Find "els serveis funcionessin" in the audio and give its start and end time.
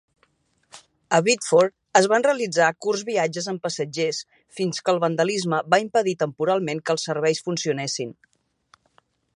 6.97-8.17